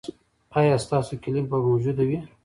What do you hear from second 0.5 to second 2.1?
ایا ستاسو کیلي به موجوده